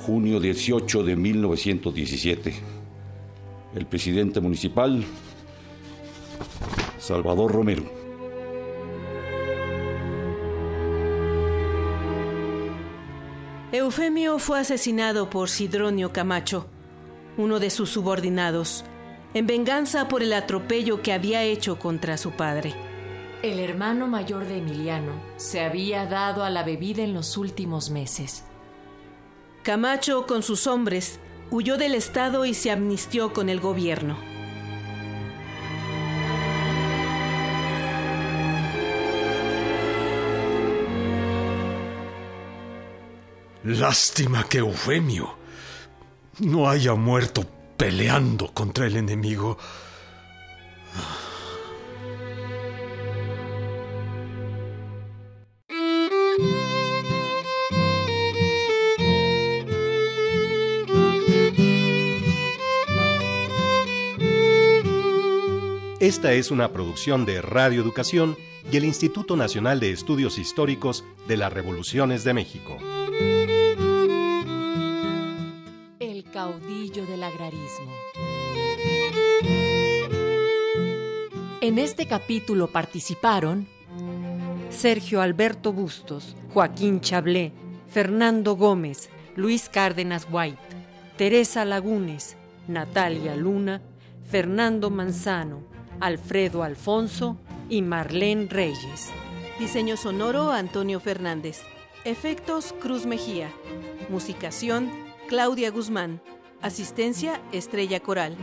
junio 0.05 0.39
18 0.39 1.03
de 1.03 1.15
1917. 1.15 2.53
El 3.73 3.85
presidente 3.87 4.39
municipal, 4.39 5.03
Salvador 6.99 7.51
Romero. 7.51 8.00
Eufemio 13.73 14.37
fue 14.37 14.59
asesinado 14.59 15.29
por 15.29 15.49
Sidronio 15.49 16.11
Camacho, 16.11 16.67
uno 17.37 17.57
de 17.57 17.69
sus 17.69 17.89
subordinados, 17.89 18.83
en 19.33 19.47
venganza 19.47 20.09
por 20.09 20.21
el 20.23 20.33
atropello 20.33 21.01
que 21.01 21.13
había 21.13 21.43
hecho 21.43 21.79
contra 21.79 22.17
su 22.17 22.31
padre. 22.31 22.75
El 23.41 23.59
hermano 23.59 24.07
mayor 24.07 24.45
de 24.45 24.57
Emiliano 24.57 25.13
se 25.37 25.61
había 25.61 26.05
dado 26.05 26.43
a 26.43 26.49
la 26.49 26.63
bebida 26.63 27.01
en 27.01 27.13
los 27.13 27.37
últimos 27.37 27.89
meses. 27.89 28.43
Camacho, 29.63 30.27
con 30.27 30.43
sus 30.43 30.67
hombres, 30.67 31.21
huyó 31.49 31.77
del 31.77 31.95
Estado 31.95 32.43
y 32.43 32.53
se 32.53 32.71
amnistió 32.71 33.31
con 33.31 33.47
el 33.47 33.61
gobierno. 33.61 34.17
Lástima 43.63 44.43
que 44.45 44.57
Eufemio 44.57 45.37
no 46.39 46.67
haya 46.67 46.95
muerto 46.95 47.45
peleando 47.77 48.51
contra 48.53 48.87
el 48.87 48.95
enemigo. 48.95 49.57
Esta 65.99 66.33
es 66.33 66.49
una 66.49 66.73
producción 66.73 67.27
de 67.27 67.43
Radio 67.43 67.79
Educación 67.83 68.35
y 68.71 68.77
el 68.77 68.85
Instituto 68.85 69.37
Nacional 69.37 69.79
de 69.79 69.91
Estudios 69.91 70.39
Históricos 70.39 71.03
de 71.27 71.37
las 71.37 71.53
Revoluciones 71.53 72.23
de 72.23 72.33
México. 72.33 72.79
Del 76.91 77.23
agrarismo. 77.23 77.89
En 81.61 81.79
este 81.79 82.05
capítulo 82.05 82.67
participaron 82.67 83.65
Sergio 84.69 85.21
Alberto 85.21 85.71
Bustos, 85.71 86.35
Joaquín 86.53 86.99
Chablé, 86.99 87.53
Fernando 87.87 88.57
Gómez, 88.57 89.09
Luis 89.37 89.69
Cárdenas 89.69 90.27
White, 90.29 90.57
Teresa 91.17 91.63
Lagunes, 91.63 92.35
Natalia 92.67 93.37
Luna, 93.37 93.81
Fernando 94.29 94.89
Manzano, 94.89 95.63
Alfredo 96.01 96.61
Alfonso 96.61 97.37
y 97.69 97.81
Marlene 97.81 98.47
Reyes. 98.49 99.09
Diseño 99.59 99.95
sonoro 99.95 100.51
Antonio 100.51 100.99
Fernández. 100.99 101.61
Efectos 102.03 102.73
Cruz 102.81 103.05
Mejía. 103.05 103.49
Musicación 104.09 104.91
Claudia 105.29 105.71
Guzmán. 105.71 106.21
Asistencia 106.61 107.41
Estrella 107.51 107.99
Coral. 107.99 108.35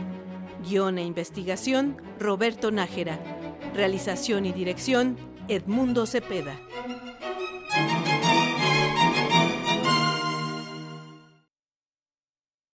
Guión 0.67 0.97
e 0.97 1.03
investigación 1.03 1.95
Roberto 2.19 2.69
Nájera. 2.69 3.17
Realización 3.73 4.45
y 4.45 4.51
dirección 4.51 5.15
Edmundo 5.47 6.05
Cepeda. 6.05 6.59